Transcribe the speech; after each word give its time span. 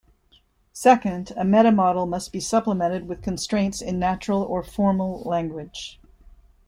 Second, 0.73 1.31
a 1.37 1.45
meta 1.45 1.71
model 1.71 2.07
must 2.07 2.31
be 2.31 2.39
supplemented 2.39 3.07
with 3.07 3.21
constraints 3.21 3.83
in 3.83 3.99
natural 3.99 4.41
or 4.41 4.63
formal 4.63 5.21
language. 5.25 5.99